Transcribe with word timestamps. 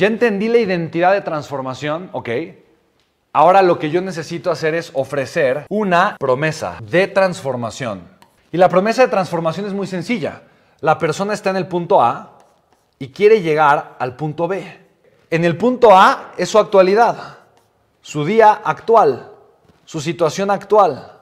Ya 0.00 0.06
entendí 0.06 0.48
la 0.48 0.56
identidad 0.56 1.12
de 1.12 1.20
transformación, 1.20 2.08
ok. 2.12 2.30
Ahora 3.34 3.60
lo 3.60 3.78
que 3.78 3.90
yo 3.90 4.00
necesito 4.00 4.50
hacer 4.50 4.74
es 4.74 4.90
ofrecer 4.94 5.66
una 5.68 6.16
promesa 6.18 6.78
de 6.82 7.06
transformación. 7.06 8.08
Y 8.50 8.56
la 8.56 8.70
promesa 8.70 9.02
de 9.02 9.08
transformación 9.08 9.66
es 9.66 9.74
muy 9.74 9.86
sencilla. 9.86 10.44
La 10.80 10.96
persona 10.96 11.34
está 11.34 11.50
en 11.50 11.56
el 11.56 11.68
punto 11.68 12.00
A 12.00 12.38
y 12.98 13.08
quiere 13.08 13.42
llegar 13.42 13.96
al 13.98 14.16
punto 14.16 14.48
B. 14.48 14.64
En 15.28 15.44
el 15.44 15.58
punto 15.58 15.94
A 15.94 16.32
es 16.38 16.48
su 16.48 16.58
actualidad, 16.58 17.36
su 18.00 18.24
día 18.24 18.52
actual, 18.64 19.32
su 19.84 20.00
situación 20.00 20.50
actual. 20.50 21.12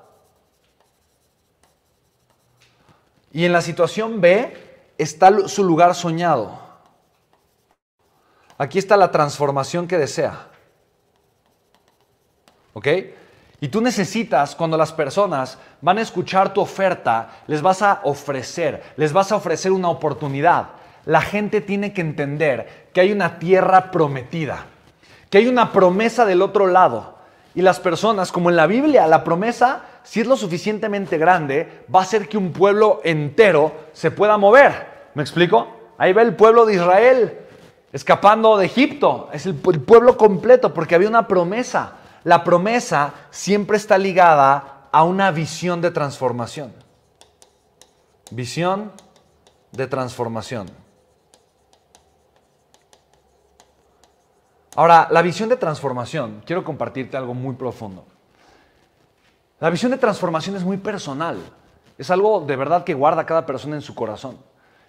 Y 3.32 3.44
en 3.44 3.52
la 3.52 3.60
situación 3.60 4.20
B 4.20 4.92
está 4.96 5.48
su 5.48 5.64
lugar 5.64 5.96
soñado. 5.96 6.67
Aquí 8.58 8.80
está 8.80 8.96
la 8.96 9.12
transformación 9.12 9.86
que 9.86 9.96
desea. 9.96 10.48
¿Ok? 12.74 12.88
Y 13.60 13.68
tú 13.68 13.80
necesitas, 13.80 14.56
cuando 14.56 14.76
las 14.76 14.92
personas 14.92 15.58
van 15.80 15.98
a 15.98 16.00
escuchar 16.02 16.52
tu 16.52 16.60
oferta, 16.60 17.30
les 17.46 17.62
vas 17.62 17.82
a 17.82 18.00
ofrecer, 18.02 18.82
les 18.96 19.12
vas 19.12 19.30
a 19.30 19.36
ofrecer 19.36 19.70
una 19.70 19.88
oportunidad. 19.88 20.70
La 21.04 21.20
gente 21.20 21.60
tiene 21.60 21.92
que 21.92 22.00
entender 22.00 22.88
que 22.92 23.00
hay 23.00 23.12
una 23.12 23.38
tierra 23.38 23.92
prometida, 23.92 24.66
que 25.30 25.38
hay 25.38 25.46
una 25.46 25.72
promesa 25.72 26.24
del 26.24 26.42
otro 26.42 26.66
lado. 26.66 27.16
Y 27.54 27.62
las 27.62 27.80
personas, 27.80 28.30
como 28.30 28.50
en 28.50 28.56
la 28.56 28.66
Biblia, 28.66 29.06
la 29.06 29.24
promesa, 29.24 29.82
si 30.02 30.20
es 30.20 30.26
lo 30.26 30.36
suficientemente 30.36 31.16
grande, 31.16 31.84
va 31.92 32.00
a 32.00 32.02
hacer 32.02 32.28
que 32.28 32.38
un 32.38 32.52
pueblo 32.52 33.00
entero 33.04 33.72
se 33.92 34.10
pueda 34.10 34.36
mover. 34.36 35.10
¿Me 35.14 35.22
explico? 35.22 35.66
Ahí 35.96 36.12
va 36.12 36.22
el 36.22 36.36
pueblo 36.36 36.66
de 36.66 36.74
Israel 36.74 37.47
escapando 37.92 38.56
de 38.56 38.66
Egipto. 38.66 39.28
Es 39.32 39.46
el, 39.46 39.54
pueblo 39.56 40.16
completo 40.16 40.72
porque 40.74 40.94
había 40.94 41.08
una 41.08 41.26
promesa. 41.26 41.94
La 42.24 42.44
promesa 42.44 43.14
siempre 43.30 43.76
está 43.76 43.98
ligada 43.98 44.88
a 44.90 45.04
una 45.04 45.30
visión 45.30 45.80
de 45.80 45.90
transformación. 45.90 46.72
Visión 48.30 48.92
de 49.72 49.86
transformación. 49.86 50.68
Ahora, 54.76 55.08
la 55.10 55.22
visión 55.22 55.48
de 55.48 55.56
transformación, 55.56 56.42
quiero 56.44 56.62
compartirte 56.62 57.16
algo 57.16 57.34
muy 57.34 57.54
profundo. 57.56 58.04
La 59.58 59.70
visión 59.70 59.90
de 59.90 59.98
transformación 59.98 60.54
es 60.54 60.62
muy 60.62 60.76
personal. 60.76 61.38
Es 61.96 62.12
algo 62.12 62.40
de 62.40 62.54
verdad 62.54 62.84
que 62.84 62.94
guarda 62.94 63.26
cada 63.26 63.44
persona 63.44 63.74
en 63.74 63.82
su 63.82 63.94
corazón. 63.94 64.38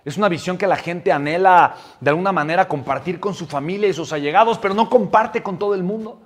Es 0.05 0.17
una 0.17 0.30
visión 0.30 0.58
que 0.58 0.67
la 0.67 0.78
gente 0.78 1.11
anhela 1.11 1.75
de 2.00 2.09
alguna 2.09 2.31
manera 2.31 2.67
compartir 2.67 3.19
con 3.19 3.33
su 3.33 3.47
familia 3.47 3.89
y 3.89 3.94
sus 3.94 4.14
allegados, 4.14 4.58
pero 4.58 4.73
no 4.73 4.89
comparte 4.89 5.44
con 5.44 5.59
todo 5.59 5.75
el 5.75 5.83
mundo. 5.83 6.19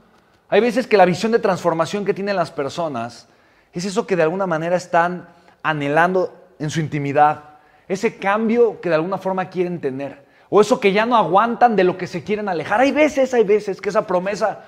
Hay 0.50 0.62
veces 0.62 0.86
que 0.86 0.98
la 0.98 1.06
visión 1.06 1.32
de 1.32 1.40
transformación 1.40 2.06
que 2.06 2.14
tienen 2.14 2.36
las 2.36 2.52
personas 2.52 3.28
es 3.72 3.86
eso 3.86 4.06
que 4.06 4.16
de 4.16 4.24
alguna 4.24 4.46
manera 4.46 4.76
están 4.76 5.28
anhelando 5.64 6.34
en 6.60 6.70
su 6.70 6.80
intimidad, 6.80 7.44
ese 7.88 8.18
cambio 8.18 8.80
que 8.80 8.90
de 8.90 8.96
alguna 8.96 9.18
forma 9.18 9.50
quieren 9.50 9.82
tener, 9.82 10.24
o 10.50 10.62
eso 10.62 10.80
que 10.80 10.94
ya 10.94 11.06
no 11.08 11.16
aguantan 11.16 11.76
de 11.76 11.84
lo 11.84 11.98
que 11.98 12.06
se 12.06 12.24
quieren 12.24 12.48
alejar. 12.48 12.80
Hay 12.80 12.92
veces, 12.92 13.34
hay 13.34 13.44
veces 13.44 13.82
que 13.82 13.90
esa 13.90 14.06
promesa 14.06 14.64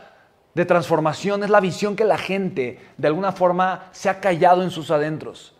de 0.55 0.65
transformación 0.65 1.43
es 1.43 1.51
la 1.51 1.59
visión 1.59 1.95
que 1.95 2.05
la 2.05 2.17
gente 2.17 2.79
de 2.97 3.07
alguna 3.07 3.31
forma 3.31 3.89
se 3.91 4.09
ha 4.09 4.19
callado 4.19 4.63
en 4.63 4.71
sus 4.71 4.89
adentros 4.89 5.54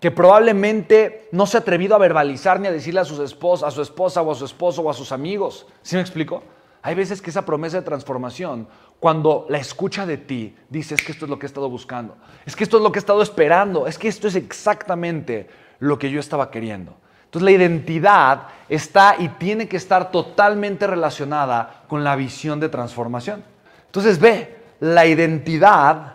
que 0.00 0.10
probablemente 0.10 1.28
no 1.32 1.46
se 1.46 1.56
ha 1.56 1.60
atrevido 1.60 1.94
a 1.94 1.98
verbalizar 1.98 2.60
ni 2.60 2.68
a 2.68 2.72
decirle 2.72 3.00
a, 3.00 3.04
sus 3.04 3.18
esposas, 3.18 3.68
a 3.68 3.70
su 3.70 3.82
esposa 3.82 4.22
o 4.22 4.30
a 4.30 4.34
su 4.34 4.44
esposo 4.44 4.82
o 4.82 4.90
a 4.90 4.94
sus 4.94 5.10
amigos. 5.10 5.66
¿Sí 5.82 5.96
me 5.96 6.02
explico? 6.02 6.42
Hay 6.82 6.94
veces 6.94 7.20
que 7.20 7.30
esa 7.30 7.44
promesa 7.44 7.78
de 7.78 7.82
transformación, 7.82 8.68
cuando 9.00 9.46
la 9.48 9.58
escucha 9.58 10.06
de 10.06 10.16
ti, 10.16 10.56
dice, 10.68 10.94
es 10.94 11.02
que 11.02 11.12
esto 11.12 11.24
es 11.24 11.30
lo 11.30 11.38
que 11.38 11.46
he 11.46 11.48
estado 11.48 11.68
buscando, 11.68 12.16
es 12.46 12.54
que 12.54 12.62
esto 12.62 12.76
es 12.76 12.82
lo 12.82 12.92
que 12.92 12.98
he 12.98 13.00
estado 13.00 13.22
esperando, 13.22 13.86
es 13.86 13.98
que 13.98 14.08
esto 14.08 14.28
es 14.28 14.36
exactamente 14.36 15.48
lo 15.80 15.98
que 15.98 16.10
yo 16.10 16.20
estaba 16.20 16.50
queriendo. 16.50 16.96
Entonces 17.24 17.44
la 17.44 17.50
identidad 17.50 18.42
está 18.68 19.16
y 19.18 19.28
tiene 19.28 19.68
que 19.68 19.76
estar 19.76 20.10
totalmente 20.10 20.86
relacionada 20.86 21.82
con 21.88 22.04
la 22.04 22.16
visión 22.16 22.58
de 22.60 22.68
transformación. 22.68 23.44
Entonces 23.86 24.18
ve, 24.18 24.56
la 24.80 25.04
identidad, 25.06 26.14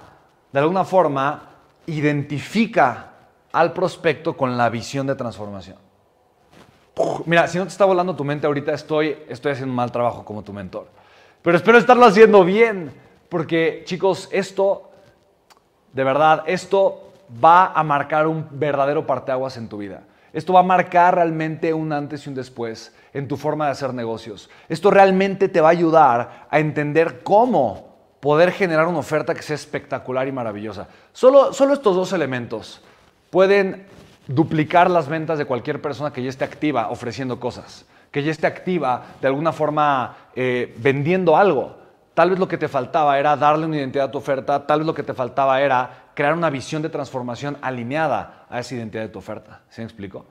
de 0.52 0.60
alguna 0.60 0.86
forma, 0.86 1.50
identifica 1.86 3.13
al 3.54 3.72
prospecto 3.72 4.36
con 4.36 4.58
la 4.58 4.70
visión 4.70 5.08
de 5.08 5.16
transformación. 5.16 5.78
Mira, 7.26 7.48
si 7.48 7.58
no 7.58 7.64
te 7.64 7.70
está 7.70 7.86
volando 7.86 8.16
tu 8.16 8.24
mente 8.24 8.46
ahorita, 8.46 8.74
estoy, 8.74 9.18
estoy 9.30 9.54
haciendo 9.54 9.72
un 9.72 9.76
mal 9.76 9.92
trabajo 9.92 10.26
como 10.26 10.44
tu 10.44 10.52
mentor. 10.52 10.88
Pero 11.42 11.58
espero 11.58 11.78
estarlo 11.78 12.06
haciendo 12.06 12.44
bien, 12.44 12.92
porque 13.30 13.84
chicos, 13.86 14.28
esto, 14.32 14.92
de 15.92 16.04
verdad, 16.04 16.44
esto 16.48 17.14
va 17.44 17.68
a 17.68 17.84
marcar 17.84 18.28
un 18.28 18.48
verdadero 18.52 19.06
parteaguas 19.08 19.58
en 19.58 19.70
tu 19.70 19.78
vida. 19.78 20.04
Esto 20.34 20.54
va 20.54 20.62
a 20.62 20.64
marcar 20.64 21.16
realmente 21.16 21.74
un 21.74 21.94
antes 21.94 22.26
y 22.26 22.30
un 22.30 22.36
después 22.36 22.96
en 23.14 23.28
tu 23.28 23.38
forma 23.38 23.66
de 23.66 23.72
hacer 23.72 23.94
negocios. 23.94 24.50
Esto 24.68 24.90
realmente 24.90 25.48
te 25.48 25.62
va 25.62 25.68
a 25.68 25.72
ayudar 25.72 26.48
a 26.50 26.60
entender 26.60 27.22
cómo 27.22 27.94
poder 28.20 28.52
generar 28.52 28.88
una 28.88 29.00
oferta 29.00 29.36
que 29.36 29.44
sea 29.44 29.56
espectacular 29.56 30.28
y 30.28 30.32
maravillosa. 30.32 30.88
Solo, 31.12 31.54
solo 31.54 31.74
estos 31.74 31.96
dos 31.96 32.14
elementos 32.14 32.82
pueden 33.34 33.88
duplicar 34.28 34.92
las 34.92 35.10
ventas 35.10 35.40
de 35.40 35.46
cualquier 35.46 35.82
persona 35.82 36.14
que 36.14 36.22
ya 36.22 36.30
esté 36.30 36.46
activa 36.46 36.90
ofreciendo 36.92 37.40
cosas, 37.40 37.88
que 38.12 38.22
ya 38.22 38.30
esté 38.30 38.46
activa 38.46 39.06
de 39.20 39.28
alguna 39.28 39.52
forma 39.52 40.16
eh, 40.36 40.72
vendiendo 40.78 41.36
algo. 41.36 41.76
Tal 42.14 42.30
vez 42.30 42.38
lo 42.38 42.48
que 42.48 42.60
te 42.60 42.68
faltaba 42.68 43.18
era 43.18 43.36
darle 43.36 43.66
una 43.66 43.78
identidad 43.78 44.06
a 44.06 44.12
tu 44.12 44.20
oferta, 44.20 44.68
tal 44.68 44.82
vez 44.82 44.86
lo 44.86 44.94
que 44.94 45.02
te 45.02 45.16
faltaba 45.16 45.60
era 45.60 46.12
crear 46.14 46.36
una 46.36 46.52
visión 46.52 46.84
de 46.84 46.90
transformación 46.90 47.58
alineada 47.64 48.46
a 48.52 48.60
esa 48.60 48.76
identidad 48.76 49.02
de 49.02 49.10
tu 49.10 49.18
oferta. 49.18 49.62
¿Sí 49.68 49.82
me 49.82 49.86
explico? 49.86 50.28